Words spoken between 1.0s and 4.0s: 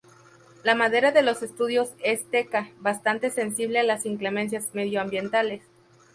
de los estudios es teca, bastante sensible a